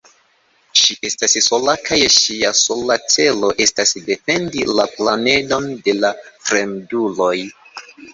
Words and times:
Ŝi 0.79 0.93
estas 1.07 1.33
sola, 1.47 1.73
kaj 1.89 1.99
ŝia 2.13 2.49
sola 2.59 2.97
celo 3.15 3.51
estas 3.65 3.91
defendi 4.07 4.65
la 4.79 4.87
planedon 4.95 5.69
de 5.89 5.95
fremduloj. 6.47 7.35